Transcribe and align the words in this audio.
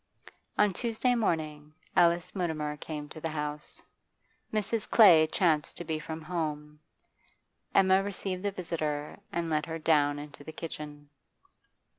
On 0.57 0.73
Tuesday 0.73 1.13
morning 1.13 1.75
Alice 1.95 2.33
Mutimer 2.35 2.75
came 2.75 3.07
to 3.09 3.21
the 3.21 3.29
house. 3.29 3.83
Mrs. 4.51 4.89
Clay 4.89 5.27
chanced 5.27 5.77
to 5.77 5.83
be 5.85 5.99
from 5.99 6.23
home; 6.23 6.79
Emma 7.75 8.01
received 8.01 8.41
the 8.41 8.49
visitor 8.51 9.19
and 9.31 9.47
led 9.51 9.67
her 9.67 9.77
down 9.77 10.17
into 10.17 10.43
the 10.43 10.53
kitchen. 10.53 11.09